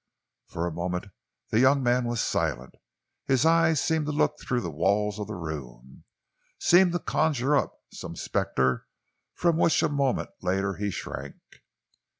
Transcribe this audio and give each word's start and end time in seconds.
For 0.47 0.65
a 0.65 0.71
moment 0.71 1.11
the 1.51 1.59
young 1.59 1.83
man 1.83 2.05
was 2.05 2.21
silent. 2.21 2.73
His 3.27 3.45
eyes 3.45 3.79
seemed 3.79 4.07
to 4.07 4.11
look 4.11 4.39
through 4.39 4.61
the 4.61 4.71
walls 4.71 5.19
of 5.19 5.27
the 5.27 5.35
room, 5.35 6.05
seemed 6.57 6.93
to 6.93 6.99
conjure 6.99 7.55
up 7.55 7.77
some 7.93 8.15
spectre 8.15 8.87
from 9.35 9.57
which 9.57 9.83
a 9.83 9.89
moment 9.89 10.31
later 10.41 10.73
he 10.77 10.89
shrank. 10.89 11.35